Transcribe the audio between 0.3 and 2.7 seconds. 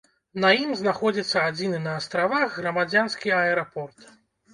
На ім знаходзіцца адзіны на астравах